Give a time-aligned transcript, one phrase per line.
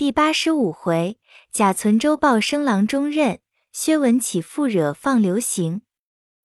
[0.00, 1.18] 第八十五回，
[1.52, 5.82] 贾存周报生郎中任，薛文起复惹放流行。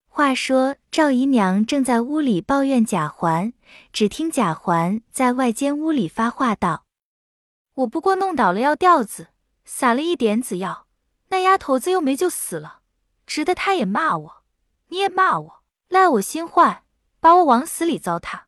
[0.10, 3.54] 话说赵姨娘正在屋里抱怨贾环，
[3.94, 6.84] 只听贾环在外间屋里发话道
[7.76, 9.30] ：“我不过弄倒了药吊子，
[9.64, 10.88] 撒了一点子药，
[11.30, 12.82] 那丫头子又没就死了，
[13.26, 14.44] 值得他也骂我，
[14.90, 16.84] 你也骂我，赖我心坏，
[17.22, 18.42] 把我往死里糟蹋。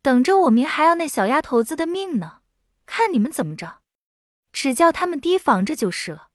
[0.00, 2.38] 等着我明还要那小丫头子的命呢，
[2.86, 3.79] 看你们怎么着。”
[4.52, 6.28] 只叫他们提防着就是了。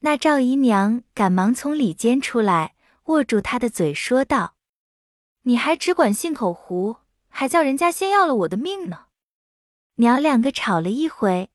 [0.00, 4.54] 那赵姨娘赶忙从里间出来，握住她的嘴，说道
[5.44, 6.96] ：“你还只管信口胡，
[7.28, 9.06] 还叫人家先要了我的命呢。”
[9.96, 11.50] 娘两个吵了一回。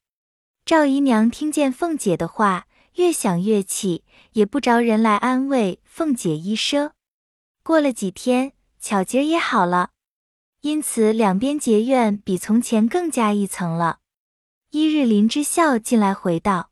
[0.64, 6.92] 赵姨娘听见凤姐的话，越想越气，也不着人来安慰凤姐一声。
[7.64, 9.90] 过了几天，巧节也好了，
[10.62, 14.00] 因此两边结怨比从前更加一层了。
[14.78, 16.70] 一日，林之孝进来回道：“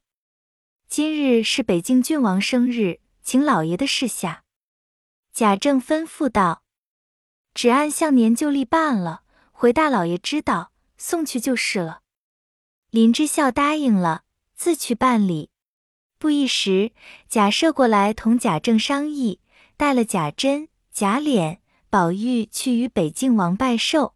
[0.89, 4.43] 今日是北境郡王生日，请老爷的示下。”
[5.31, 6.63] 贾政吩咐道
[7.55, 12.01] ：“只按向年旧例办了，回大老爷知道，送去就是了。”
[12.91, 15.49] 林之孝答应了，自去办理。
[16.19, 16.91] 不一时，
[17.29, 19.39] 贾赦过来同贾政商议，
[19.77, 24.15] 带了贾珍、贾琏、宝玉去与北境王拜寿。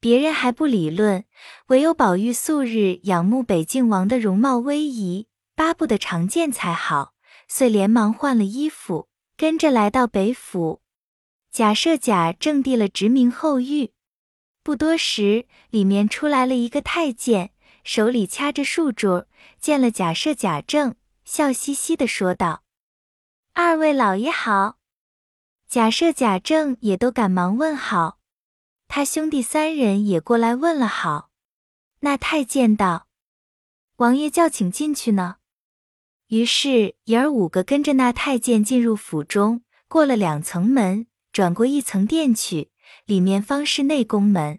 [0.00, 1.24] 别人还不理论，
[1.66, 7.14] 唯有宝玉素日仰慕北静王的容貌威仪，巴不得常见才好，
[7.48, 10.82] 遂连忙换了衣服，跟着来到北府。
[11.50, 13.90] 贾赦、贾政递了职名后谕，
[14.62, 17.50] 不多时，里面出来了一个太监，
[17.82, 19.24] 手里掐着树柱，
[19.58, 22.62] 见了贾赦、贾政，笑嘻嘻的说道
[23.54, 24.76] ：“二位老爷好。”
[25.68, 28.17] 贾赦、贾政也都赶忙问好。
[28.88, 31.30] 他兄弟三人也过来问了好。
[32.00, 33.06] 那太监道
[33.96, 35.36] ：“王爷叫请进去呢。”
[36.28, 42.70] 于是爷儿五个跟着那太监进入府中，过了两层门，转过一层殿去，
[43.04, 44.58] 里面方是内宫门。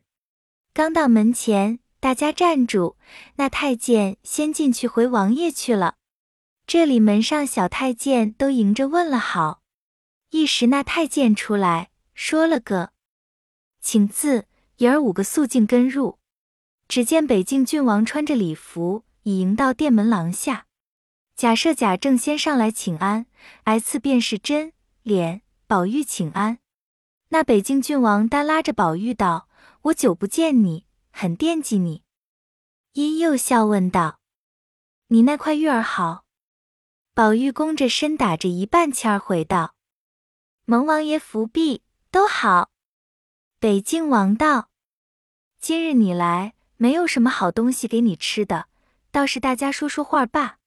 [0.73, 2.97] 刚到门前，大家站住。
[3.35, 5.95] 那太监先进去回王爷去了。
[6.67, 9.61] 这里门上小太监都迎着问了好。
[10.29, 12.91] 一时那太监出来说了个。
[13.91, 14.45] 请自
[14.77, 16.19] 爷儿五个肃静跟入。
[16.87, 20.67] 只见北境郡王穿着礼服，已迎到殿门廊下。
[21.35, 23.25] 假设、贾政先上来请安，
[23.63, 26.59] 挨次便是真脸宝玉请安。
[27.29, 29.49] 那北境郡王单拉着宝玉道
[29.81, 32.03] ：“我久不见你，很惦记你。”
[32.93, 34.19] 因又笑问道
[35.09, 36.25] ：“你那块玉儿好？”
[37.15, 39.73] 宝玉弓着身打着一半签儿回道
[40.65, 42.69] ：“蒙王爷福庇，都好。”
[43.61, 44.69] 北静王道
[45.59, 48.67] ：“今日你来，没有什么好东西给你吃的，
[49.11, 50.59] 倒是大家说说话罢。”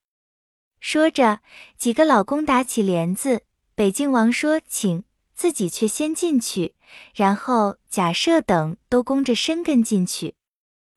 [0.78, 1.41] 说着，
[1.78, 3.44] 几个老公打起帘子。
[3.75, 5.04] 北静王说：“请。”
[5.34, 6.75] 自己却先进去，
[7.14, 10.34] 然后贾赦等都弓着身跟进去。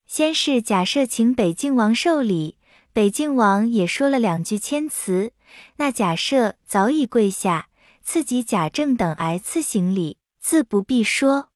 [0.05, 2.57] 先是贾赦请北静王受礼，
[2.91, 5.31] 北静王也说了两句谦辞。
[5.77, 7.69] 那贾赦早已跪下，
[8.03, 11.51] 赐己贾政等挨次行礼，自不必说。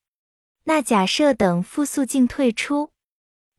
[0.69, 2.91] 那假设等复肃静退出，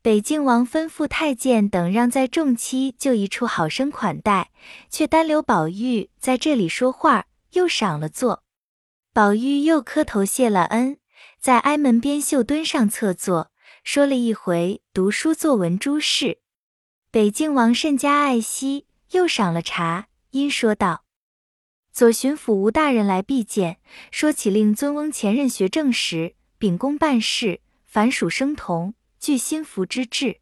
[0.01, 4.49] 北静王吩咐太监等让在众妻就一处好生款待，
[4.89, 8.45] 却单留宝玉在这里说话，又赏了座。
[9.11, 10.99] 宝玉又磕头谢了恩，
[11.37, 13.51] 在挨门边绣墩上侧坐，
[13.83, 16.39] 说了一回读书作文诸事。
[17.11, 21.03] 北静王甚加爱惜，又赏了茶，因说道
[21.91, 23.79] ：“左巡抚吴大人来必见，
[24.11, 30.41] 说起令尊翁前任学政时。”秉公办事，凡属生童，具心服之志。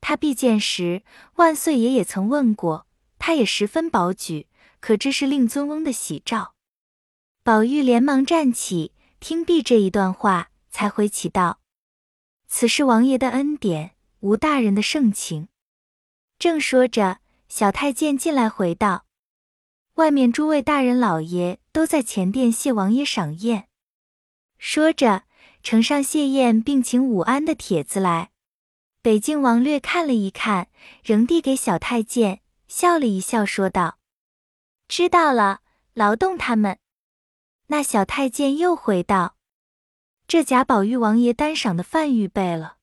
[0.00, 1.02] 他必见时，
[1.34, 2.86] 万岁爷也曾问过，
[3.18, 4.46] 他也十分保举，
[4.80, 6.54] 可知是令尊翁的喜兆。
[7.42, 11.60] 宝玉连忙站起，听毕这一段话，才回起道
[12.48, 15.48] ：“此是王爷的恩典，吴大人的盛情。”
[16.40, 17.18] 正说着，
[17.50, 19.04] 小太监进来回道
[19.96, 23.68] ：“外面诸位大人老爷都在前殿谢王爷赏宴。”
[24.56, 25.24] 说着。
[25.62, 28.30] 呈上谢宴并请武安的帖子来，
[29.00, 30.68] 北静王略看了一看，
[31.04, 33.98] 仍递给小太监，笑了一笑，说道
[34.88, 35.60] ：“知道了，
[35.94, 36.78] 劳动他们。”
[37.68, 39.36] 那小太监又回道
[40.26, 42.76] ：“这贾宝玉王爷单赏的饭预备了。”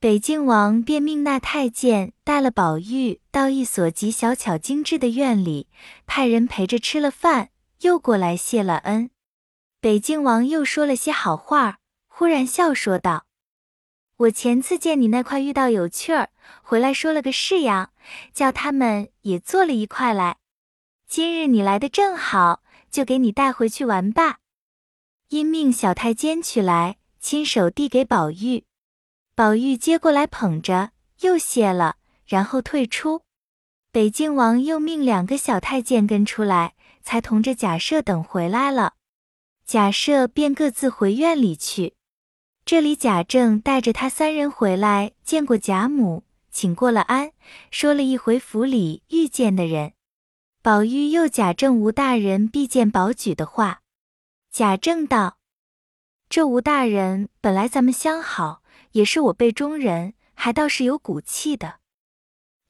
[0.00, 5.68] 北静王便命那太监带了宝玉到一所极小巧精致的院里，
[6.06, 7.48] 派人陪着吃了饭，
[7.80, 9.10] 又过来谢了恩。
[9.80, 11.78] 北静王又说了些好话。
[12.16, 13.26] 忽然笑说道
[14.18, 16.30] ：“我前次见你那块遇到有趣儿，
[16.62, 17.90] 回来说了个式样，
[18.32, 20.36] 叫他们也做了一块来。
[21.08, 24.38] 今日你来的正好，就给你带回去玩吧。
[25.30, 28.64] 因命小太监取来，亲手递给宝玉。
[29.34, 33.22] 宝玉接过来捧着，又谢了，然后退出。
[33.90, 38.94] 北静王又命两个小太监跟出来，才同着贾赦等回来了。
[39.66, 41.96] 贾赦便各自回院里去。
[42.66, 47.32] 这里贾政带着他三人回来，见过贾母，请过了安，
[47.70, 49.92] 说了一回府里遇见的人。
[50.62, 53.82] 宝玉又贾政吴大人必见宝举的话。
[54.50, 55.36] 贾政道
[56.30, 58.62] ：“这吴大人本来咱们相好，
[58.92, 61.80] 也是我辈中人，还倒是有骨气的。”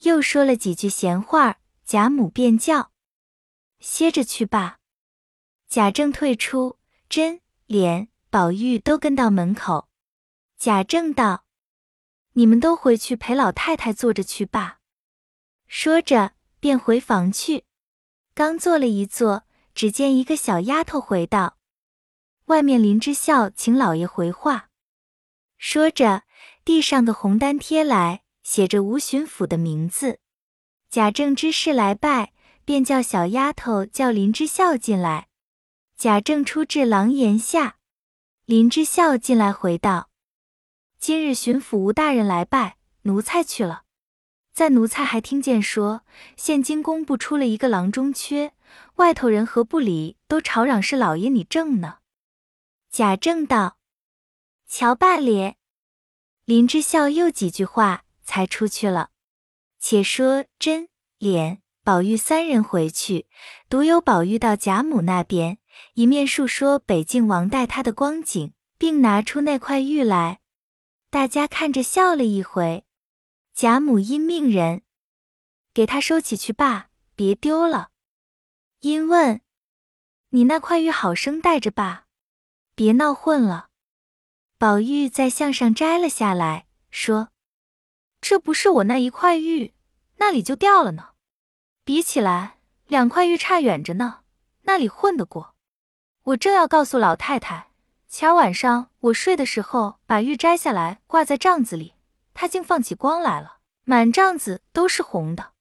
[0.02, 2.90] 又说了几句闲话，贾母便叫
[3.79, 4.79] ：“歇着去吧。”
[5.70, 8.08] 贾政退出，真脸。
[8.35, 9.87] 宝玉都跟到门口，
[10.59, 11.45] 贾政道
[12.35, 14.81] ：“你们都回去陪老太太坐着去吧。”
[15.71, 17.63] 说着便回房去。
[18.35, 21.59] 刚坐了一坐，只见一个小丫头回道
[22.47, 24.71] ：“外面林之孝请老爷回话。”
[25.57, 26.25] 说着，
[26.65, 30.19] 递上个红单贴来，写着吴巡抚的名字。
[30.91, 32.33] 贾政知事来拜，
[32.65, 35.29] 便叫小丫头叫林之孝进来。
[35.97, 37.77] 贾政出至廊檐下。
[38.46, 40.11] 林之孝进来回道
[41.00, 43.85] ：“今日巡抚吴大人来拜，奴才去了。
[44.52, 46.02] 在奴才还听见说，
[46.37, 48.52] 现今工部出了一个郎中缺，
[48.96, 52.00] 外头人和部里都吵嚷是老爷你正呢。”
[52.93, 53.79] 贾政道
[54.69, 55.56] ：“瞧罢咧。”
[56.44, 59.08] 林之孝又几句话，才出去了。
[59.81, 63.26] 且说真、脸、宝玉三人回去，
[63.70, 65.56] 独有宝玉到贾母那边。
[65.94, 70.41] 一面述说北静王带他的光景，并拿出那块玉来，
[71.11, 72.85] 大家看着笑了一回。
[73.55, 74.82] 贾母因命人
[75.73, 77.91] 给他收起去罢，别丢了。
[78.81, 79.41] 因问
[80.31, 82.06] ：“你那块玉好生带着吧，
[82.75, 83.69] 别闹混了。”
[84.59, 87.29] 宝玉在项上摘了下来，说
[88.21, 89.75] ：“这不是我那一块玉，
[90.17, 91.11] 那里就掉了呢。
[91.85, 94.23] 比起来，两块玉差远着呢，
[94.62, 95.54] 那里混得过？”
[96.25, 97.69] 我正要告诉老太太，
[98.09, 101.93] 前儿晚上我睡的时候，把玉摘下来挂在帐子里，
[102.32, 105.53] 它竟放起光来了，满帐子都是红的。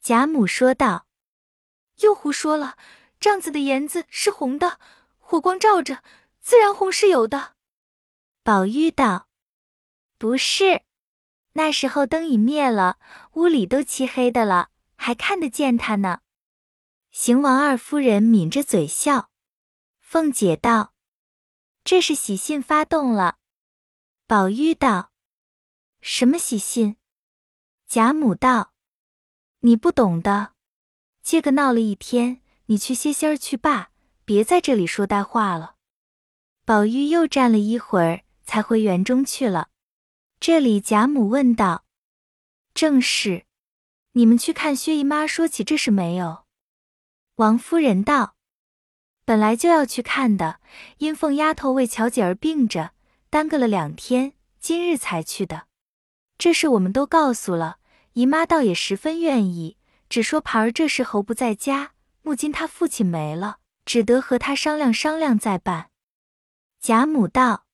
[0.00, 1.06] 贾母说道
[1.98, 2.76] ：“又胡说了，
[3.18, 4.78] 帐子的檐子是红的，
[5.18, 6.04] 火光照着，
[6.40, 7.54] 自然红是有的。”
[8.44, 9.26] 宝玉道
[10.16, 10.82] ：“不是，
[11.54, 12.98] 那时候灯已灭了，
[13.32, 16.20] 屋里都漆黑的了，还看得见它呢。”
[17.10, 19.31] 邢王二夫人抿着嘴笑。
[20.12, 20.92] 凤姐道
[21.84, 23.38] ：“这是喜信发动了。”
[24.28, 25.10] 宝玉道
[26.02, 26.98] ：“什么喜信？”
[27.88, 28.74] 贾母道
[29.60, 30.52] ：“你不懂的，
[31.22, 33.90] 这个闹了一天，你去歇歇儿去罢，
[34.26, 35.76] 别在这里说大话了。”
[36.66, 39.70] 宝玉又站了一会儿，才回园中去了。
[40.38, 41.86] 这里贾母问道
[42.74, 43.46] ：“正是，
[44.10, 46.44] 你们去看薛姨妈说起这事没有？”
[47.36, 48.36] 王夫人道。
[49.24, 50.60] 本来就要去看的，
[50.98, 52.92] 因凤丫头为乔姐儿病着，
[53.30, 55.68] 耽搁了两天，今日才去的。
[56.38, 57.78] 这事我们都告诉了
[58.14, 59.76] 姨妈，倒也十分愿意，
[60.08, 65.90] 只说盘儿这时候不在家，目今他父亲没了，只得和他商量商量再办。
[66.80, 67.66] 贾母道：“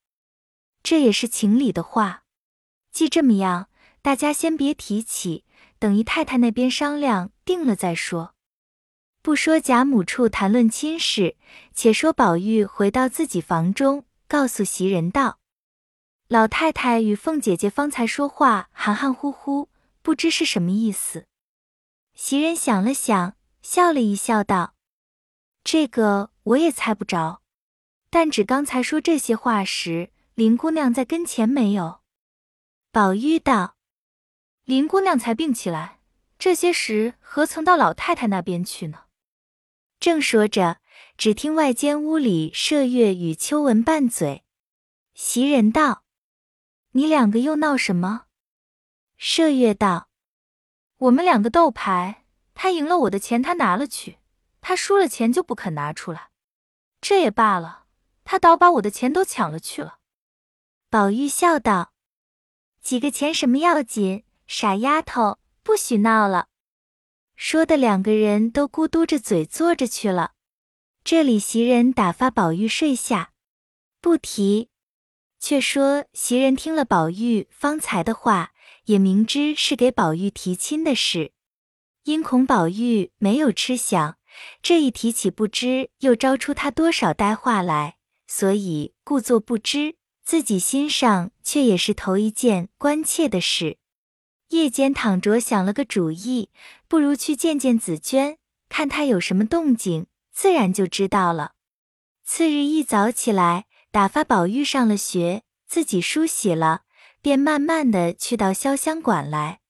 [0.84, 2.24] 这也是情理的话，
[2.92, 3.68] 既这么样，
[4.02, 5.44] 大家先别提起，
[5.78, 8.34] 等姨太太那边商量定了再说。”
[9.28, 11.36] 不说贾母处谈论亲事，
[11.74, 15.38] 且说宝玉回到自己房中，告诉袭人道
[16.28, 19.68] ：“老太太与凤姐姐方才说话含含糊糊，
[20.00, 21.26] 不知是什么意思。”
[22.16, 24.72] 袭人想了想，笑了一笑，道
[25.62, 27.42] ：“这个我也猜不着，
[28.08, 32.00] 但只刚才说这些话时，林姑娘在跟前没有？”
[32.90, 33.76] 宝玉道
[34.64, 35.98] ：“林姑娘才病起来，
[36.38, 39.00] 这些时何曾到老太太那边去呢？”
[40.00, 40.80] 正说着，
[41.16, 44.44] 只听外间屋里麝月与秋纹拌嘴。
[45.14, 46.04] 袭人道
[46.92, 48.26] ：“你两个又闹什么？”
[49.18, 50.08] 麝月道
[50.98, 52.24] ：“我们两个斗牌，
[52.54, 54.18] 他赢了我的钱，他拿了去；
[54.60, 56.30] 他输了钱就不肯拿出来。
[57.00, 57.86] 这也罢了，
[58.22, 59.98] 他倒把我的钱都抢了去了。”
[60.88, 61.92] 宝玉笑道
[62.80, 64.24] ：“几个钱什么要紧？
[64.46, 66.46] 傻丫头，不许闹了。”
[67.40, 70.32] 说的两个人都咕嘟着嘴坐着去了。
[71.04, 73.30] 这里袭人打发宝玉睡下，
[74.00, 74.70] 不提。
[75.38, 78.50] 却说袭人听了宝玉方才的话，
[78.86, 81.30] 也明知是给宝玉提亲的事，
[82.02, 84.18] 因恐宝玉没有吃想，
[84.60, 89.94] 这一提起不知又招出他多少呆话来，所以故作不知。
[90.24, 93.78] 自己心上却也是头一件关切的事。
[94.48, 96.50] 夜间躺着想了个主意，
[96.88, 98.38] 不如去见见紫娟，
[98.68, 101.52] 看她有什么动静，自然就知道了。
[102.24, 106.82] 次日一早起来，打发宝玉上了学，自己梳洗了，
[107.20, 109.60] 便慢慢的去到潇湘馆来。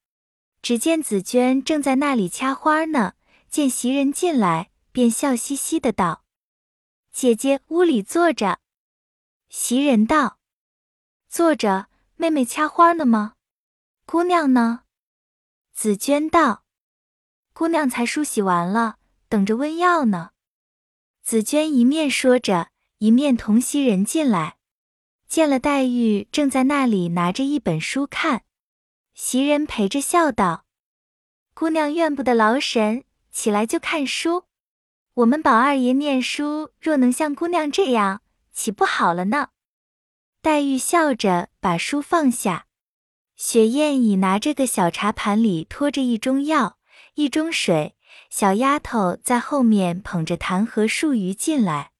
[0.60, 3.14] 只见紫娟正在那里掐花呢，
[3.48, 6.24] 见袭人进来，便笑嘻嘻的道
[7.12, 8.58] ：“姐姐屋里坐着。”
[9.48, 10.38] 袭人道。
[11.28, 13.34] 坐着，妹妹掐花呢吗？
[14.10, 14.84] 姑娘呢？
[15.74, 16.64] 紫娟道
[17.52, 18.96] ：“姑娘才梳洗完了，
[19.28, 20.30] 等着温药呢。”
[21.22, 24.56] 紫娟一面说着，一面同袭人进来，
[25.28, 28.44] 见了黛玉正在那里拿着一本书看，
[29.12, 30.64] 袭人陪着笑道
[31.52, 34.46] ：“姑娘怨不得劳神，起来就看书。
[35.12, 38.22] 我们宝二爷念书，若能像姑娘这样，
[38.52, 39.50] 岂不好了呢？”
[40.40, 42.67] 黛玉笑着把书放下，
[43.38, 46.76] 雪雁已拿着个小茶盘，里托着一盅药，
[47.14, 47.94] 一盅水。
[48.28, 51.92] 小丫头在后面捧着痰和漱盂进来。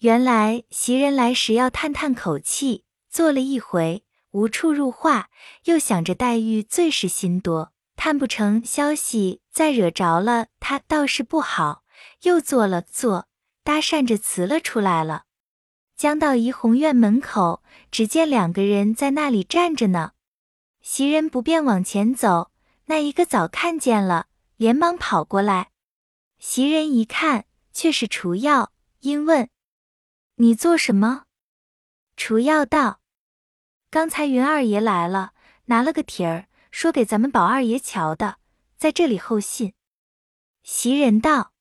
[0.00, 4.02] 原来袭人来时要叹叹口气，坐了一回，
[4.32, 5.28] 无处入话，
[5.66, 11.84] 又想着黛玉最是心多，探不成消息，再惹着了她，倒是不好，
[12.22, 13.28] 又坐了坐，
[13.62, 15.26] 搭讪着辞了出来了。
[15.96, 17.62] 将到怡红院门口，
[17.92, 20.13] 只见两个人在那里站着呢。
[20.84, 22.52] 袭人不便往前走，
[22.84, 24.26] 那一个早看见了，
[24.56, 25.70] 连忙跑过来。
[26.38, 29.48] 袭人一看，却是除药，因问
[30.36, 31.24] ：“你做什么？”
[32.18, 33.00] 除药道
[33.88, 35.32] ：“刚才云二爷来了，
[35.64, 38.36] 拿了个帖儿，说给咱们宝二爷瞧的，
[38.76, 39.72] 在这里候信。”
[40.62, 41.54] 袭人道：“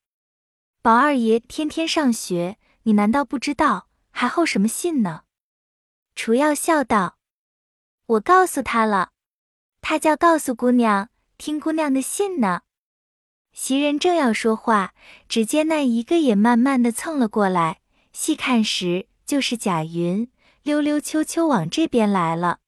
[0.84, 5.24] 宝二爷天天上学，你难道不知道？”还候什么信呢？
[6.14, 7.18] 楚药笑道
[8.06, 9.13] ：“我告诉他了，
[9.84, 12.62] 他叫告诉姑娘，听姑娘的信呢。”
[13.52, 14.96] 袭人正要说话，
[15.28, 17.82] 只见那一个也慢慢的蹭了过来，
[18.14, 20.32] 细看时就是贾云，
[20.64, 22.60] 溜溜秋秋往这边来了。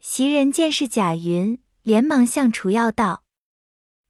[0.00, 3.24] 袭人见是贾云，连忙向楚耀道：“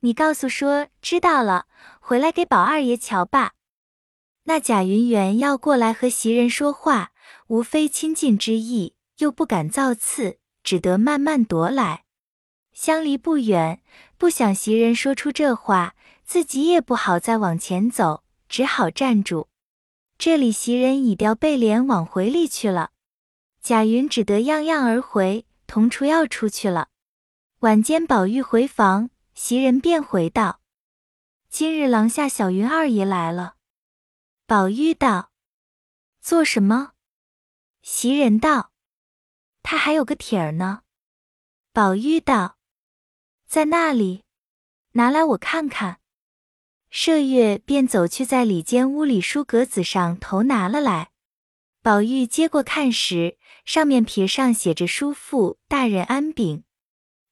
[0.01, 1.67] 你告诉说知道了，
[1.99, 3.55] 回来给宝二爷瞧吧。”
[4.45, 7.13] 那贾云原要过来和袭人说话，
[7.47, 12.03] 无非亲近之意，又不敢造次，只得慢慢踱来。
[12.75, 13.81] 相离不远，
[14.19, 19.49] 不想袭人说出这话，自己也不好再往前走，只好站住。
[20.19, 22.90] 这里袭人已掉背脸往回里去了，
[23.62, 26.88] 贾云只得样样而回，同出要出去了。
[27.61, 30.61] 晚间宝玉回房，袭人便回道
[31.49, 33.54] ：“今日廊下小云二爷来了。”
[34.47, 35.31] 宝玉道
[36.21, 36.93] ：“做什么？”
[37.83, 38.73] 袭人道
[39.62, 40.83] ：“他还有个帖儿呢。”
[41.73, 42.57] 宝玉道
[43.54, 44.25] ：“在那里？
[44.94, 46.00] 拿来我看看。”
[46.90, 51.12] 麝月便走去，在里间屋里书格子上头拿了来。
[51.80, 56.64] 宝玉接过看时，上面撇上写着“叔父大人安禀”。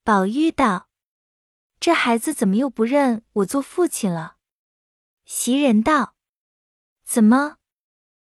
[0.05, 0.89] 宝玉道
[1.81, 4.37] ：“这孩子怎么又不认我做父亲了？”
[5.27, 6.15] 袭人道。
[7.03, 7.57] 怎么？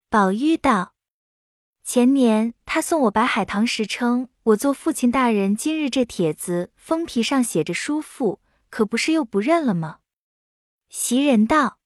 [0.08, 0.94] 宝玉道
[1.84, 5.56] ：“前年他送我白海棠时，称我做父亲大人。
[5.56, 10.00] 今日这帖子封皮上写着‘叔父’，可不是又不认了吗？”
[10.90, 11.78] 袭人道：“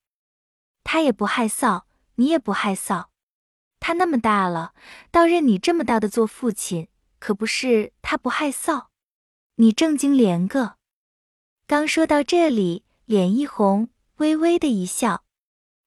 [0.83, 1.85] 他也不害臊，
[2.17, 3.07] 你也不害臊。
[3.79, 4.75] 他那么大了，
[5.13, 6.89] 倒认你这么大的做父亲，
[7.21, 8.87] 可不是他不害臊。
[9.55, 10.77] 你正经连个。”
[11.69, 15.25] 刚说到这里，脸一红，微微的一笑。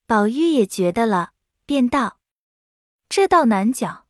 [0.06, 1.34] 宝玉也觉得了，
[1.66, 2.20] 便道
[3.10, 4.08] ：“这倒难讲。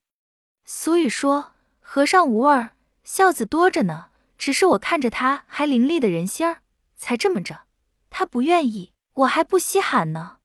[0.65, 1.50] 所以说，
[1.93, 2.69] 和尚无儿，
[3.03, 4.11] 孝子多着呢。
[4.37, 6.61] 只是我看着他还伶俐的人心儿，
[6.95, 7.63] 才这么着。
[8.09, 10.37] 他不愿意，我还不稀罕呢。”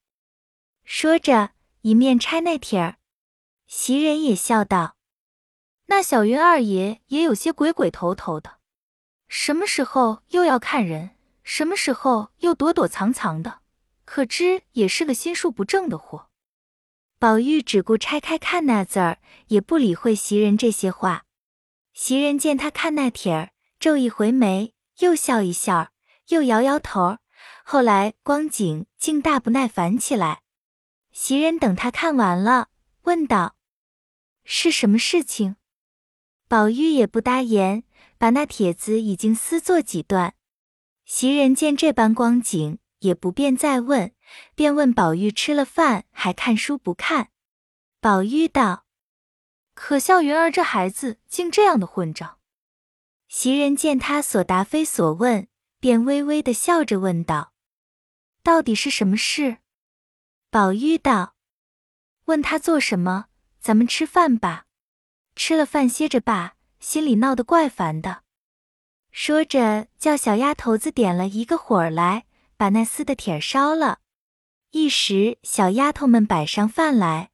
[0.83, 2.97] 说着，一面拆那帖儿。
[3.69, 4.97] 袭人也笑道
[5.87, 8.57] ：“那小云二爷也有些鬼鬼头头的，
[9.29, 11.11] 什么时候又要看人，
[11.45, 13.61] 什么时候又躲躲藏藏的。”
[14.05, 16.27] 可知也是个心术不正的货。
[17.21, 21.23] 宝玉只顾拆开看那字儿，也不理会袭人这些话。
[21.97, 25.93] 袭人见他看那帖儿，皱一回眉，又笑一笑，
[26.29, 27.17] 又摇摇头。
[27.65, 30.43] 后来光景竟大不耐烦起来。
[31.11, 32.69] 袭人等他看完了，
[33.05, 33.57] 问道
[34.45, 35.57] ：“是什么事情？”
[36.47, 37.85] 宝玉也不答言，
[38.19, 40.35] 把那帖子已经撕作几段。
[41.07, 44.13] 袭人见这般光景，也不便再问，
[44.55, 47.31] 便问宝玉吃了饭还看书不看。
[48.03, 48.85] 宝玉道
[49.77, 52.39] ：“可笑云儿这孩子竟这样的混账。”
[53.29, 55.47] 袭人见他所答非所问，
[55.79, 57.53] 便微微的笑着问道
[58.43, 59.59] ：“到底是什么事？”
[60.51, 61.35] 宝玉道
[62.27, 63.27] ：“问他做什么？
[63.61, 64.65] 咱们吃饭吧。
[65.35, 68.23] 吃了饭歇着罢，心里闹得怪烦的。”
[69.13, 73.99] 说着，叫小丫头子点了一个火来，把那撕的帖烧了。
[74.71, 77.31] 一时，小丫头们摆上饭来，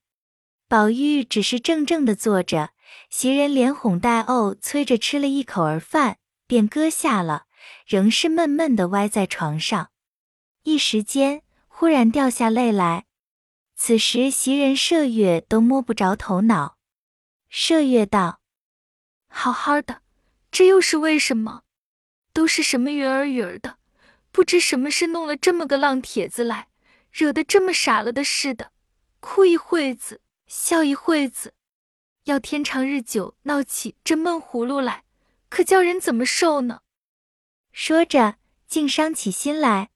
[0.73, 2.71] 宝玉只是怔怔的坐着。
[3.11, 7.45] 袭人连哄带怄，催着吃了一口儿饭，便搁下了，
[7.87, 9.91] 仍是闷闷的歪在床上。
[10.63, 13.05] 一时间，忽然掉下泪来。
[13.77, 16.79] 此时，袭人、麝月都摸不着头脑。
[17.53, 18.41] 麝月道
[19.29, 20.01] ：“好好的，
[20.51, 21.65] 这又是为什么？
[22.33, 23.77] 都是什么云儿云儿的，
[24.31, 26.69] 不知什么事弄了这么个浪帖子来，
[27.11, 28.73] 惹得这么傻了的似的，
[29.21, 31.55] 哭一会子，笑一会子。”
[32.25, 35.05] 要天长日久，闹起这闷葫芦来，
[35.49, 36.83] 可叫人怎么受呢？
[37.73, 38.37] 说着，
[38.69, 39.91] 竟伤起心来。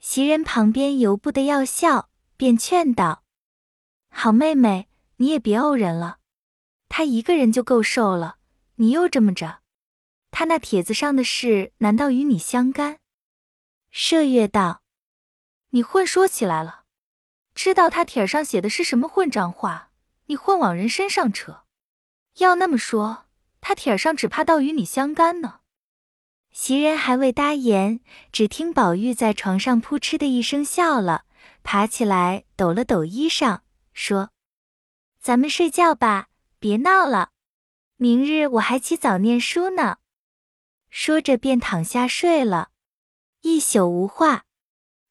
[0.00, 3.22] 袭人旁边由不得要笑，便劝道
[4.10, 6.18] ：“好妹妹，你也别怄人了。
[6.88, 8.38] 他一个人就够受了，
[8.74, 9.60] 你又这么着，
[10.32, 12.98] 他那帖子上的事，难道与你相干？”
[13.94, 14.82] 麝月道
[15.70, 16.81] ：“你混说起来了，
[17.54, 19.90] 知道他帖上写的是什么混账话？”
[20.26, 21.64] 你混往人身上扯，
[22.38, 23.24] 要那么说，
[23.60, 25.60] 他帖上只怕倒与你相干呢。
[26.52, 31.24] 袭人还未答言，只听宝玉在床上扑哧的一声笑了，
[31.62, 33.60] 爬起来抖了抖衣裳，
[33.92, 34.30] 说
[35.20, 36.28] ：“咱们睡觉吧，
[36.58, 37.30] 别闹了。
[37.96, 39.98] 明日我还起早念书呢。”
[40.88, 42.70] 说着便躺下睡了，
[43.40, 44.44] 一宿无话。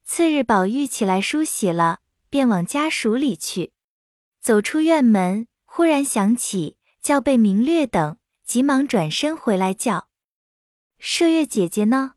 [0.04, 2.00] 次日宝玉起来梳洗了，
[2.32, 3.74] 便往家属里去。
[4.40, 10.08] 走出院门，忽然想起叫贝明略等，急忙转身回来叫
[11.00, 12.14] ：“麝月姐姐呢？”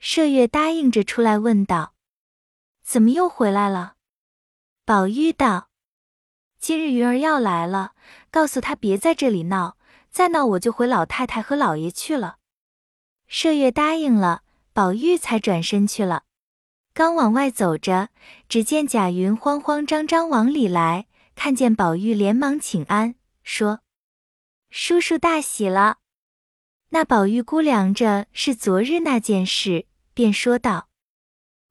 [0.00, 1.94] 麝月答应着出来问道
[2.84, 3.94] ：“怎么又回来了？”
[4.84, 5.70] 宝玉道
[6.60, 7.94] ：“今日云儿要来了，
[8.30, 9.78] 告诉她别在这里闹，
[10.10, 12.36] 再闹我就回老太太和老爷去了。”
[13.28, 14.42] 麝月答应了，
[14.74, 16.24] 宝玉才转身去了。
[16.94, 18.10] 刚往外走着，
[18.48, 21.08] 只见贾云慌慌张张往里来。
[21.34, 23.80] 看见宝玉，连忙请安，说
[24.70, 25.98] ：“叔叔大喜了。”
[26.90, 30.88] 那宝玉估量着是昨日那件事，便说道：“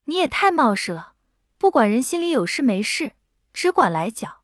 [0.03, 1.13] 你也太冒失了，
[1.57, 3.13] 不管人心里有事没事，
[3.53, 4.41] 只管来讲。”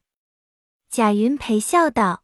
[0.89, 2.23] 贾云陪笑道：“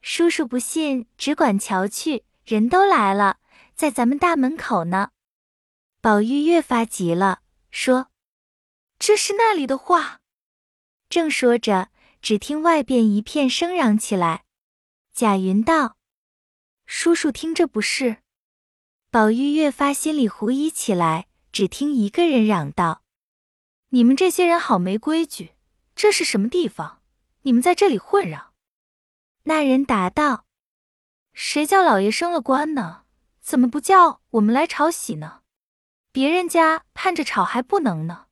[0.00, 3.36] 叔叔不信，只管瞧去，人都来了，
[3.74, 5.10] 在咱们大门口呢。”
[6.00, 8.10] 宝玉越发急了，说
[8.98, 10.20] ：“这是那里的话。”
[11.08, 11.90] 正说着。
[12.20, 14.44] 只听外边一片声嚷起来，
[15.14, 15.96] 贾云道
[16.84, 18.24] ：“叔叔听这不是？”
[19.08, 21.28] 宝玉越发心里狐疑起来。
[21.52, 23.02] 只听一个人嚷道
[23.90, 25.54] ：“你们这些人好没规矩！
[25.94, 27.02] 这是什么地方？
[27.42, 28.52] 你们在这里混嚷？”
[29.44, 30.44] 那人答道
[31.32, 33.04] ：“谁叫老爷升了官呢？
[33.40, 35.42] 怎么不叫我们来吵喜呢？
[36.18, 38.26] 别人家盼着吵还不能呢。”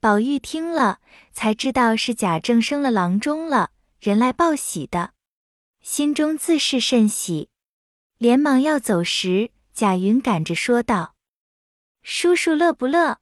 [0.00, 1.00] 宝玉听了，
[1.32, 5.14] 才知道是贾政升了郎中了，人来报喜的，
[5.80, 7.48] 心中自是甚喜，
[8.18, 11.14] 连忙要走时，贾云赶着说道
[12.04, 13.18] ：“叔叔乐不乐？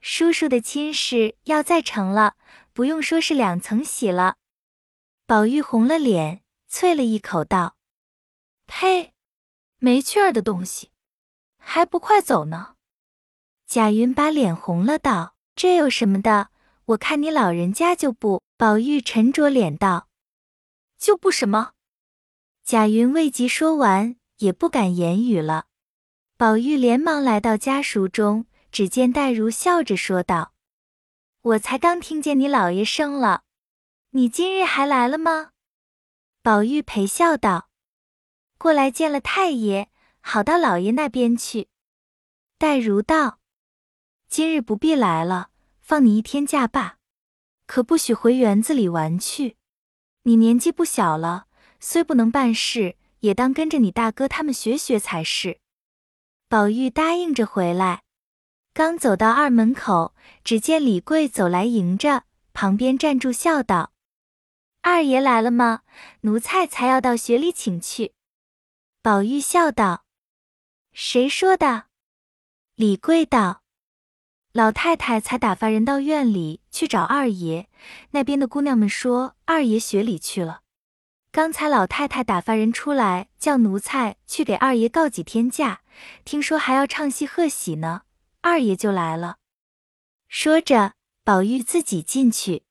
[0.00, 2.36] 叔叔的亲事要再成了，
[2.72, 4.36] 不用说是两层喜了。”
[5.28, 7.76] 宝玉红了脸，啐了一口道
[8.66, 9.12] ：“呸！
[9.76, 10.90] 没趣儿的东西，
[11.58, 12.76] 还不快走呢！”
[13.72, 15.34] 贾云把脸红了，道。
[15.56, 16.50] 这有什么的？
[16.84, 18.42] 我看你老人家就不。
[18.58, 20.08] 宝玉沉着脸道
[21.00, 21.72] ：“就不什么。”
[22.62, 25.68] 贾云未及说完，也不敢言语了。
[26.36, 30.52] 宝玉连忙来到家塾中，只见黛如笑着说道
[31.40, 33.44] ：“我才刚听见你老爷生了，
[34.10, 35.52] 你今日还来了吗？”
[36.44, 37.70] 宝玉陪笑道
[38.58, 39.88] ：“过来见了太爷，
[40.20, 41.68] 好到老爷那边去。”
[42.60, 43.38] 黛如道。
[44.32, 45.50] 今日不必来了，
[45.82, 46.96] 放你一天假罢，
[47.66, 49.58] 可不许回园子里玩去。
[50.22, 51.48] 你年纪不小了，
[51.80, 55.60] 虽不能办事，也当跟着你大哥他们学学才是。
[56.48, 58.04] 宝玉答应着回来，
[58.72, 63.92] 刚走到二门口，只见李贵走来迎着，旁边站住笑道
[64.80, 65.82] ：“二爷来了吗？
[66.22, 68.14] 奴才才要到学里请去。
[69.02, 70.06] 宝玉笑道
[70.94, 71.88] ：“谁说的？”
[72.76, 73.60] 李贵道
[74.52, 77.68] ：“老太太才打发人到院里去找二爷，
[78.10, 80.60] 那边的姑娘们说二爷雪里去了。
[81.30, 85.80] 刚才老太太打发人出来，叫奴才去给二爷告几天假，
[86.26, 88.02] 听说还要唱戏贺喜呢。
[88.42, 89.36] 二爷就来了。”
[90.28, 90.92] 说着，
[91.24, 92.64] 宝玉自己进去。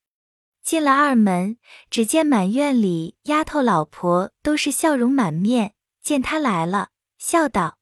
[0.61, 1.57] 进了二门，
[1.89, 5.73] 只见满院里丫头老婆都是笑容满面。
[6.03, 7.77] 见他来了，笑道：“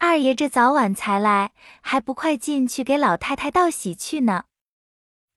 [0.00, 4.44] 二爷这早晚才来，还不快进去给老太太道喜去呢？”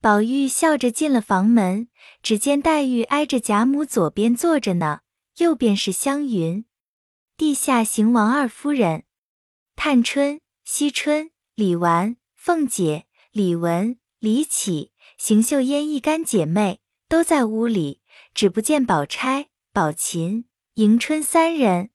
[0.02, 1.90] 宝玉笑着进了房门，
[2.22, 5.02] 只见黛玉挨着贾母左边坐着呢，
[5.38, 6.66] 右边是湘云，
[7.38, 9.04] 地下邢王二夫人、
[9.76, 18.02] 探春、惜春、李纨、凤姐、李文、李绮、邢岫烟一干姐妹都在屋里，
[18.34, 20.46] 只不见宝钗、宝琴。
[20.76, 21.92] 迎春三人，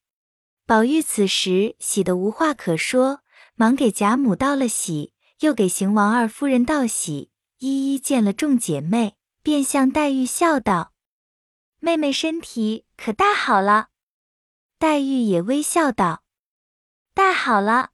[0.68, 3.22] 宝玉此时喜得无话可说，
[3.54, 10.92] 忙给贾母道了喜，又给邢王二夫人道喜，一一见了众姐妹，便向黛玉笑道
[11.80, 13.88] ：“妹妹身体可大好了？”
[14.78, 16.22] 黛玉也微笑道
[17.14, 17.92] ：“大好了。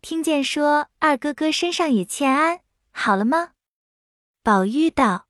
[0.00, 3.50] 听见说二哥哥身上也欠安，好了吗？”
[4.42, 5.26] 宝玉道：“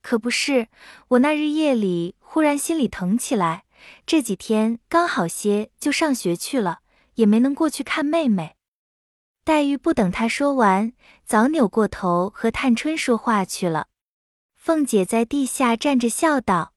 [0.00, 0.68] 可不是，
[1.08, 3.66] 我那日夜里忽然心里疼起来。”
[4.06, 6.80] 这几天刚好些，就上学去了，
[7.14, 8.56] 也没能过去看妹妹。
[9.44, 10.92] 黛玉不等他说完，
[11.24, 13.88] 早扭过头和探春说话去了。
[14.54, 16.74] 凤姐在地下站着笑道：“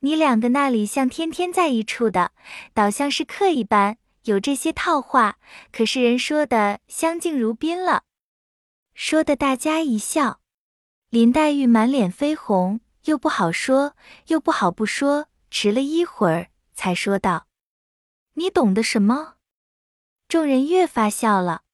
[0.00, 2.30] 你两个那里像天天在一处的，
[2.72, 5.38] 倒像是客一般，有这些套话，
[5.72, 8.04] 可是人说的相敬如宾了。”
[8.94, 10.38] 说的大家一笑。
[11.10, 13.96] 林黛玉满脸绯红，又不好说，
[14.28, 15.26] 又不好不说。
[15.52, 17.46] 迟了一会儿，才说道
[18.34, 19.34] ：“你懂得什么？”
[20.26, 21.64] 众人越发笑了。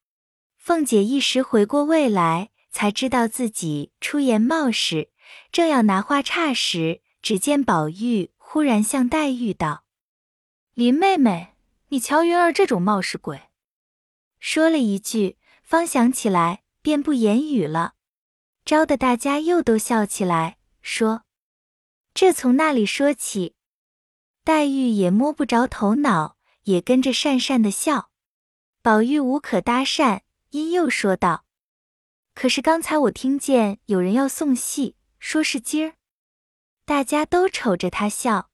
[0.56, 5.10] 凤姐一时回过味来，才知道自己出言冒失，
[5.52, 9.84] 正要拿话岔时，只见宝玉忽然向黛玉道
[10.74, 11.54] ：“林妹妹，
[11.90, 13.42] 你瞧云儿这种冒失鬼。”
[14.40, 17.94] 说了一句，方想起来，便不言语了，
[18.64, 21.22] 招得大家又都笑起来，说
[22.12, 23.54] ：“这从那里说起？”
[24.48, 28.10] 黛玉也摸不着头脑，也跟着讪讪的笑。
[28.80, 31.44] 宝玉无可搭讪，因又说道
[32.32, 35.96] ：“可是刚才我听见有人要送戏，说是今儿。”
[36.86, 38.48] 大家都瞅着他笑。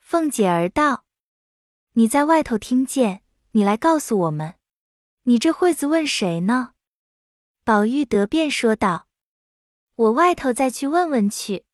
[0.00, 1.04] 凤姐儿道
[1.94, 4.56] ：“你在外头听见，你来告诉我们。
[5.22, 6.72] 你这会子问谁呢？”
[7.62, 9.06] 宝玉得便说道
[9.94, 11.66] ：“我外头再去问问去。”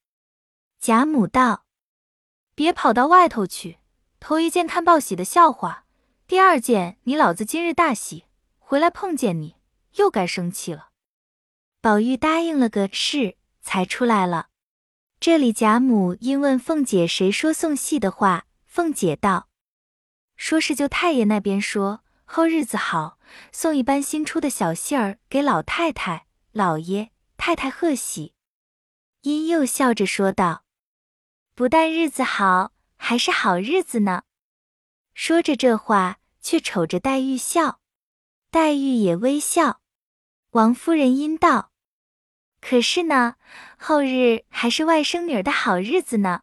[0.79, 1.64] 贾母道。
[2.57, 3.79] 别跑到外头去！
[4.19, 5.85] 头一件看报喜的笑话，
[6.27, 8.25] 第二件你老子今日大喜，
[8.59, 9.57] 回来碰见你，
[9.97, 10.88] 又该生气了。
[11.83, 14.49] 宝玉答应了个是，才出来了。
[15.21, 19.49] 这里贾母因问凤姐谁说送戏的话，凤姐道
[20.35, 23.19] ：“说是舅太爷那边说后日子好，
[23.53, 28.33] 送一班新出的小戏儿给老太太、老爷、太太贺喜。”
[29.21, 30.65] 因又笑着说道。
[31.57, 34.25] 不但日子好，还是好日子呢。
[35.14, 37.81] 说着这话，却瞅着黛玉笑。
[38.51, 39.81] 黛玉也微笑。
[40.51, 41.73] 王夫人因道
[42.61, 43.37] ：“可是呢，
[43.79, 46.42] 后日还是外甥女儿的好日子呢。”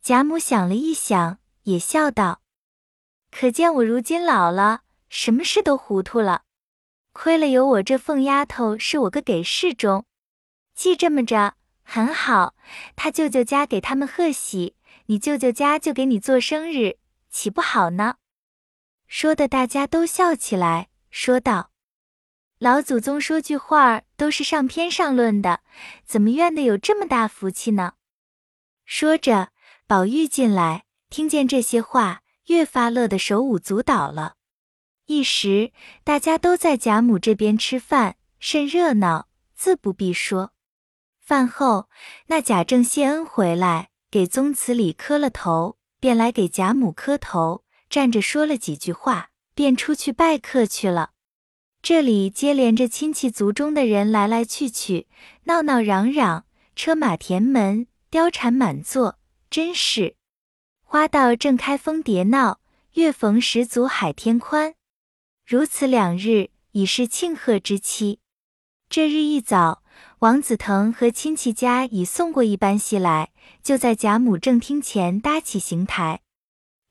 [0.00, 2.40] 贾母想了一想，也笑道
[3.30, 6.44] ：“可见我如今老了，什么事都糊涂了。
[7.12, 10.06] 亏了有我这凤丫头是我个给事中，
[10.74, 12.54] 既这么着。”很好，
[12.96, 14.74] 他舅舅家给他们贺喜，
[15.06, 16.96] 你舅舅家就给你做生日，
[17.30, 18.16] 岂不好呢？
[19.06, 21.70] 说的大家都笑起来，说道
[22.58, 25.60] ：“老祖宗说句话都是上篇上论的，
[26.04, 27.92] 怎么怨的有这么大福气呢？”
[28.86, 29.50] 说着，
[29.86, 34.36] 宝玉进来，听见这些话，越发乐得手舞足蹈了。
[35.06, 35.70] 一时
[36.02, 40.53] 大家都在贾母这边吃饭，甚热闹，自不必说。
[41.24, 41.88] 饭后，
[42.26, 51.12] 那贾政谢恩回来，给宗祠里磕了头，便来给贾母磕头，站着说了几句话，便出去拜客去了。
[51.80, 55.08] 这里接连着亲戚族中的人来来去去，
[55.44, 56.44] 闹闹嚷嚷，
[56.76, 60.16] 车马填门，貂蝉满座，真是
[60.82, 62.60] 花道正开蜂蝶闹，
[62.92, 64.74] 月逢十足海天宽。
[65.46, 68.20] 如此两日，已是庆贺之期。
[68.90, 69.83] 这日一早。
[70.24, 73.30] 王子腾和亲戚家已送过一班戏来，
[73.62, 76.22] 就在贾母正厅前搭起行台，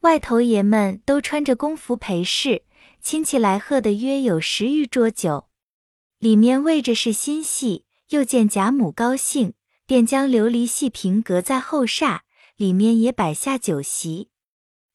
[0.02, 2.62] 外头爷们都穿着宫服陪侍，
[3.02, 5.48] 亲戚来贺的约有十余桌酒，
[6.19, 9.56] 里面位着是新戏，又见贾母高兴，
[9.88, 14.30] 便将琉璃戏瓶隔在后厦，里面也摆下酒席。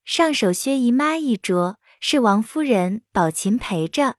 [0.05, 4.15] 上首薛姨妈一桌是王夫人、宝琴陪着，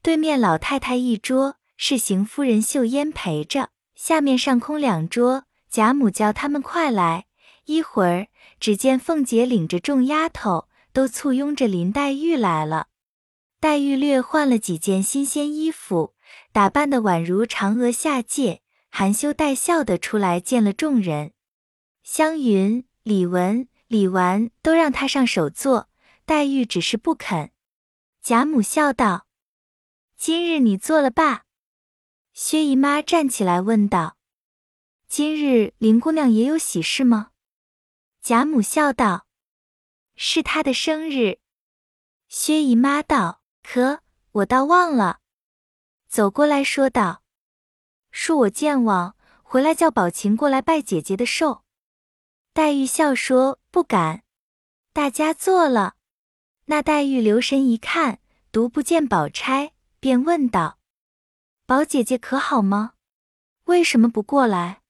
[0.00, 1.56] 对面老太太一桌。
[1.76, 7.26] 是邢夫人秀烟陪着，下面上空两桌，贾母叫他们快来。
[7.64, 8.28] 一会儿，
[8.60, 12.88] 只见凤姐领着众丫头都簇拥着林黛玉来了。
[13.58, 16.14] 黛玉略换了几件新鲜衣服，
[16.52, 18.60] 打扮的宛如嫦娥下界，
[18.90, 21.32] 含羞带笑的出来见了众人。
[22.02, 25.88] 湘云、李文、李纨都让她上首座，
[26.26, 27.50] 黛玉只是不肯。
[28.22, 29.26] 贾母笑道
[30.18, 31.44] ：“今日你坐了罢。”
[32.36, 34.16] 薛姨妈站起来问道
[35.06, 37.30] ：“今日林姑娘也有喜事吗？”
[38.20, 39.28] 贾母笑道
[40.16, 41.38] ：“是她的生日。”
[42.28, 44.00] 薛姨妈道：“可
[44.32, 45.20] 我倒忘了。”
[46.10, 47.22] 走过来说道
[48.12, 51.62] ：“恕我健忘，回来叫宝琴过来拜姐姐的寿。”
[52.52, 54.24] 黛玉笑说：“不敢。”
[54.92, 55.94] 大家坐了。
[56.64, 58.18] 那黛玉留神一看，
[58.50, 59.70] 独不见宝钗，
[60.00, 60.80] 便问道。
[61.66, 62.92] 宝姐姐可好吗？
[63.64, 64.82] 为什么不过来？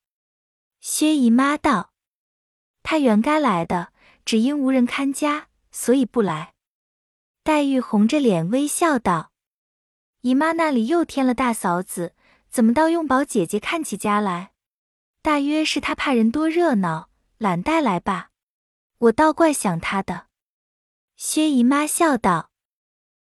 [0.80, 1.92] 薛姨妈道
[2.82, 3.92] ：“她原该来的，
[4.24, 6.54] 只因无人看家，所以不来。”
[7.44, 9.30] 黛玉红着脸微笑道
[10.22, 12.16] ：“姨妈那里又添了大嫂子，
[12.50, 14.52] 怎么倒用宝姐姐看起家来？
[15.22, 17.08] 大约是她怕人多热闹，
[17.38, 18.32] 懒带来吧。
[18.98, 20.26] 我倒怪想她的。”
[21.14, 22.50] 薛姨妈笑道：“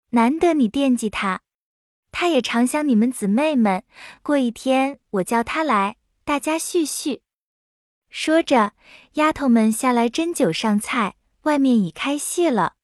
[0.10, 1.42] 难得你惦记她。”
[2.18, 3.84] 他也常想你们姊妹们，
[4.24, 7.22] 过一天我叫他来，大家叙叙。
[8.10, 8.72] 说着，
[9.16, 12.76] 丫头们下来斟酒上菜，外面已开戏了。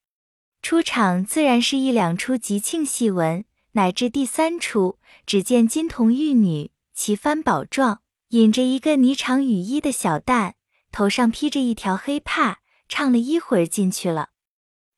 [0.61, 10.55] 出场自然是一两出吉庆戏文，乃至第三出，只见金童玉女齐翻宝状，引着一个霓裳羽衣的小旦，
[10.91, 12.57] 头上披着一条黑帕，
[12.89, 14.31] 唱了一会儿进去了。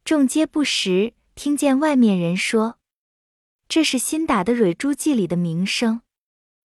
[0.04, 2.80] 众皆不识，听见外面人说。
[3.74, 6.02] 这是新打的《蕊珠记》里的名声。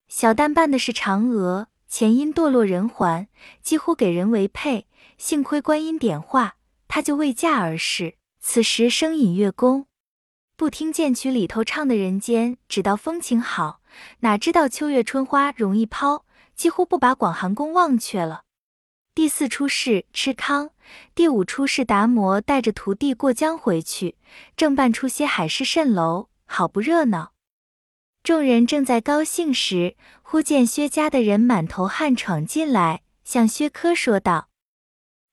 [0.07, 3.27] 小旦扮的是嫦娥，前因堕落人寰，
[3.63, 4.85] 几乎给人为配。
[5.17, 8.17] 幸亏观音点化，她就未嫁而逝。
[8.39, 9.87] 此时声隐月宫，
[10.55, 13.81] 不听剑曲里头唱的人间，只道风情好，
[14.19, 18.43] 哪知道秋月春花容易抛，几乎不把广寒宫忘却了。
[19.15, 20.69] 第四出是吃糠，
[21.15, 24.15] 第五出是达摩带着徒弟过江回去，
[24.55, 26.29] 正办出些海市蜃楼。
[26.51, 27.35] 好不热闹！
[28.23, 34.49] 众人正在高兴时，忽见薛家的人满头汗闯进来，向薛科说道：“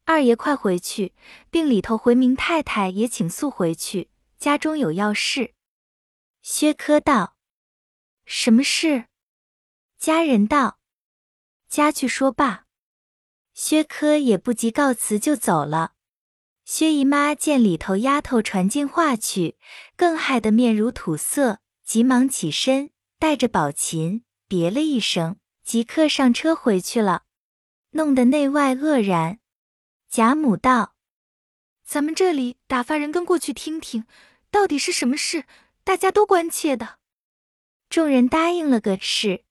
[0.05, 1.15] 二爷快回去，
[1.51, 5.55] 并里头回明太太也请速回去，家中有要事。”
[6.43, 7.39] 薛科道
[8.27, 9.07] ：“什么事？”
[9.99, 10.79] 家人道
[11.67, 12.67] ：“家去说罢。”
[13.55, 15.95] 薛科也不及告辞就走了。
[16.67, 19.57] 薛姨妈见里头丫头传进话去，
[19.97, 27.23] 更害得面如土色，急忙起身，带着宝琴，别了一声，即刻上车回去了，
[27.93, 29.39] 弄得内外愕然。
[30.11, 30.95] 贾母道
[31.85, 34.05] ：“咱们这里打发人跟过去听听，
[34.51, 35.45] 到底是什么事？
[35.83, 36.99] 大家都关切的。”
[37.89, 39.45] 众人答应了个是，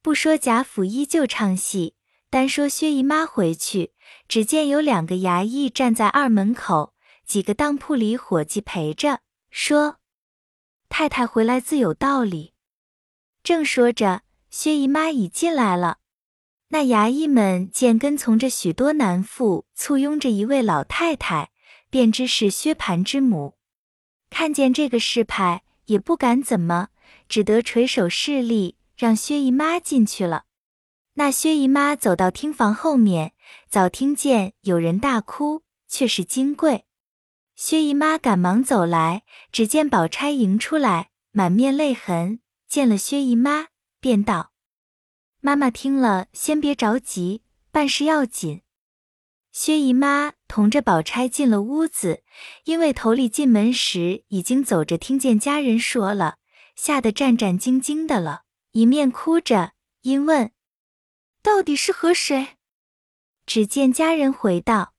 [0.00, 1.96] 不说贾府依旧唱戏，
[2.30, 3.92] 单说薛姨妈回去。
[4.28, 6.94] 只见有两个衙役站在二门口，
[7.26, 9.20] 几个当铺里伙计陪着，
[9.56, 10.00] 说
[10.90, 12.54] ：“太太回来自有道理。”
[13.44, 15.98] 正说着，薛姨妈已进来了。
[16.70, 21.52] 那衙役们见跟从着许多男妇，簇拥着一位老太太，
[21.88, 23.54] 便知是薛蟠之母。
[24.28, 26.88] 看见这个势派，也不敢怎么，
[27.28, 30.46] 只得垂手示例，让薛姨妈进去了。
[31.12, 33.34] 那薛姨妈走到厅房后面，
[33.68, 36.86] 早听见有人大哭，却是金贵。
[37.66, 42.40] 薛姨妈赶忙走来，只见宝钗迎出来，满面泪痕。
[42.68, 43.68] 见了薛姨妈，
[44.00, 44.52] 便道
[45.40, 48.60] ：“妈妈听了，先别着急，办事要紧。”
[49.50, 52.22] 薛姨妈同着宝钗进了屋子，
[52.64, 56.36] 因为头里进门时已经走着，听见家人说了，
[56.76, 59.72] 吓得战战兢兢的了，一面哭着，
[60.02, 60.52] 因问。
[61.42, 62.58] 到底是和谁？
[63.46, 64.92] 只见家人回道：“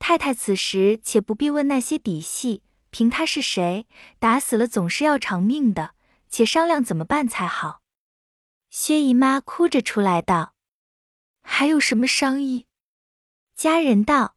[0.00, 3.86] 太太此时且不必问那些底细，凭他是谁，
[4.18, 5.94] 打死了总是要偿命的，
[6.28, 7.82] 且商量怎么办才好。”
[8.70, 10.54] 薛姨妈哭着出来道
[11.42, 12.66] ：“还有什么商议？”
[13.54, 14.36] 家人道：“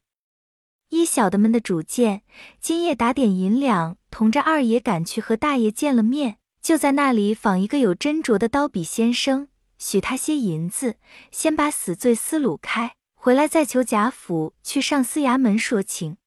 [0.90, 2.22] 依小的们的主见，
[2.60, 9.48] 今夜打点银两，同着二爷赶去和大爷见了面，就在那里访一个有斟酌的刀笔先生，
[9.78, 10.98] 许他些银子，
[11.30, 16.18] 先把死罪撕鲁开，回来再求贾府去上司衙门说情。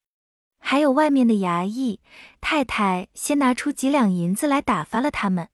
[0.58, 2.00] 还有外面的衙役
[2.40, 5.48] 太太，先拿出几两银子来打发了他们，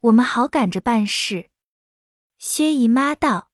[0.00, 1.50] 我们好赶着办事。”
[2.40, 3.50] 薛姨妈道：“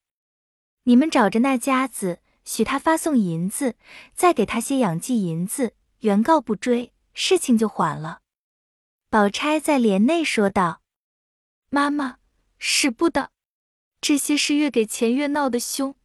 [0.87, 3.75] 你们找着那家子，许他发送银子，
[4.15, 8.21] 再给他些养济银子，原告不追，事情就缓了。”
[9.11, 10.81] 宝钗在帘内说道
[11.71, 12.19] ：“妈妈，
[12.57, 13.33] 使不得，
[14.01, 15.97] 这些事越给钱越闹得凶，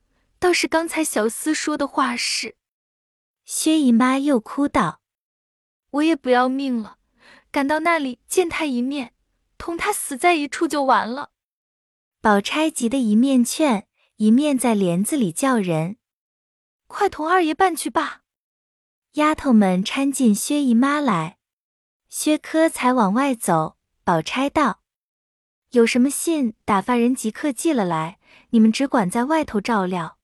[0.41, 2.55] 倒是刚才小厮说的话是。”
[3.45, 5.01] 薛姨妈又哭道
[5.91, 6.97] ：“我也不要命了，
[7.51, 9.13] 赶到那里见他一面，
[9.59, 11.31] 同他死在一处就完了。”
[12.21, 15.97] 宝钗急得一面劝，一面在帘子里叫人
[16.87, 18.21] ：“快同二爷办去吧！”
[19.13, 21.37] 丫头们搀进薛姨妈来，
[22.09, 23.77] 薛科才往外走。
[24.03, 24.81] 宝钗道
[25.71, 30.17] ：“有什么信，打发人即刻寄了来，你们只管在外头照料。”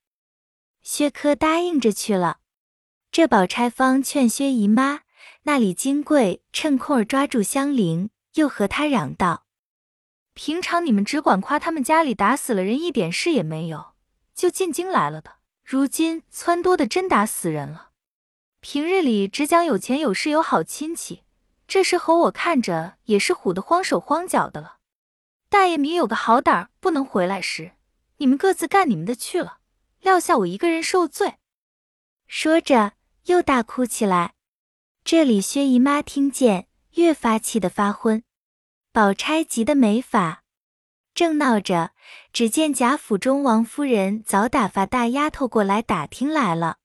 [0.89, 2.37] 薛科答应着去了。
[3.11, 5.01] 这宝钗方劝薛姨妈，
[5.43, 9.43] 那李金贵趁空儿抓住香菱，又和她嚷道。
[10.33, 13.95] 平常你们只管夸他们家里打死了人，一点事也没有，
[14.33, 15.39] 就进京来了的。
[15.61, 17.89] 如今撺掇的真打死人了。
[18.61, 21.23] 平日里只讲有钱有势有好亲戚，
[21.67, 24.77] 这时候我看着也是唬得慌手慌脚的了。
[25.49, 27.73] 大爷明有个好胆不能回来时，
[28.19, 29.57] 你们各自干你们的去了，
[30.01, 31.35] 撂下我一个人受罪。
[32.27, 32.93] 说着
[33.25, 34.33] 又大哭起来。
[35.03, 38.23] 这里薛姨妈听见，越发气得发昏。
[38.91, 40.43] 宝钗急得没法，
[41.13, 41.91] 正闹着，
[42.33, 46.77] 只见贾府中王夫人早打发大丫头过来打听来了。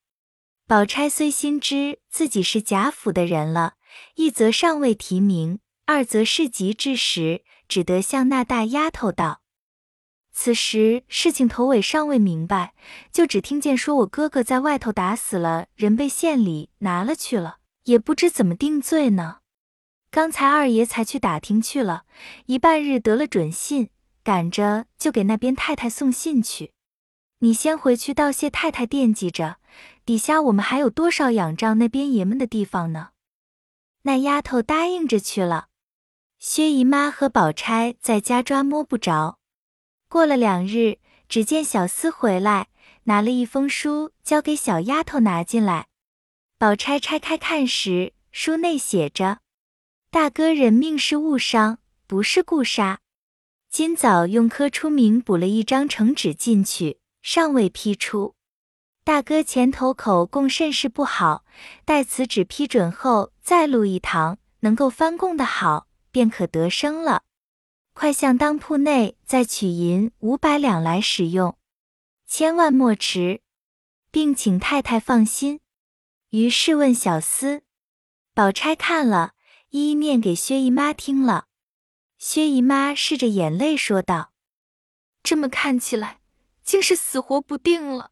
[0.68, 3.74] 宝钗虽心知自己是贾府的人了，
[4.14, 9.41] 一则尚未提名，二则事急之时，只得向那大丫头道
[10.32, 12.74] ：“此时事情头尾尚未明白，
[13.12, 19.38] 就只听见说我哥哥在外头打死了人，被县里拿了去了，也不知怎么定罪呢。”
[20.10, 22.04] 刚才二爷才去打听去了，
[22.46, 23.88] 一半日得了准信，
[24.22, 26.72] 赶着就给那边太太送信去。
[27.38, 29.56] 你先回去道谢太太惦记着，
[30.04, 33.10] 底下我们还有多少仰仗那边爷们的地方呢？
[34.02, 35.68] 那丫头答应着去了。
[36.38, 39.38] 薛姨妈和宝钗在家抓摸不着。
[40.12, 42.68] 过了两日，只见小厮回来，
[43.04, 45.86] 拿了一封书，交给小丫头拿进来。
[46.58, 49.38] 宝钗拆开看时，书内写着。
[50.10, 53.00] 大哥人命是误伤，不是故杀。
[53.70, 58.34] 今早用科出名补了一张呈纸进去，尚未批出。
[59.04, 61.46] 大哥前头口供甚是不好，
[61.86, 67.22] 待此纸批准后再录一堂，能够翻供的好，便可得生了。
[68.02, 71.56] 快向当铺内再取银五百两来使用，
[72.26, 73.42] 千万莫迟，
[74.10, 75.60] 并请太太放心。
[76.30, 77.60] 于是问小厮，
[78.34, 79.34] 宝钗看了。
[79.70, 81.46] 一一念给薛姨妈听了，
[82.18, 84.32] 薛姨妈拭着眼泪说道
[85.22, 86.18] ：“这么看起来，
[86.64, 88.10] 竟是死活不定了。”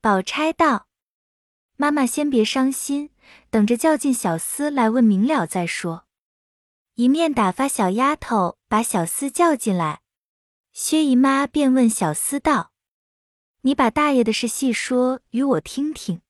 [0.00, 0.86] 宝钗道
[1.76, 3.10] ：“妈妈先别伤心，
[3.50, 6.06] 等着叫进小厮来问明了再说。”
[7.02, 10.02] 一面打发小丫头把小厮叫进来，
[10.70, 12.70] 薛姨妈便问小厮道
[13.62, 16.22] ：“你把大爷的事细说与我听听。”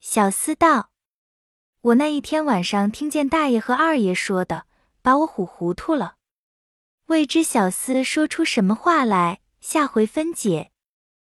[0.00, 0.92] 小厮道。
[1.82, 4.64] 我那一天晚上听见大爷和二爷说的，
[5.02, 6.16] 把我唬糊涂了。
[7.08, 10.71] 未知小厮说出什么话来，下回分解。